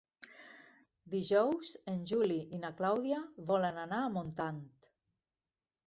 Dijous 1.15 1.75
en 1.93 2.01
Juli 2.13 2.39
i 2.59 2.63
na 2.65 2.73
Clàudia 2.83 3.23
volen 3.53 3.81
anar 3.87 4.01
a 4.07 4.13
Montant. 4.19 4.63